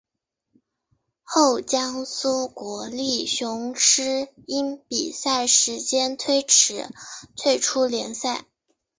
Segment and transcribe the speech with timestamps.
[1.21, 6.89] 后江苏国立雄狮因比赛时间推迟
[7.35, 8.47] 退出联赛。